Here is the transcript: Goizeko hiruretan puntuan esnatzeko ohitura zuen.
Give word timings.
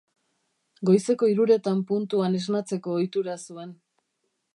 Goizeko 0.89 1.29
hiruretan 1.33 1.83
puntuan 1.91 2.39
esnatzeko 2.39 2.95
ohitura 3.01 3.37
zuen. 3.49 3.77